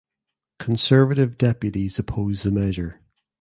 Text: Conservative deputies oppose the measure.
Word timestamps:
Conservative 0.57 1.37
deputies 1.37 1.99
oppose 1.99 2.41
the 2.41 2.49
measure. 2.49 3.01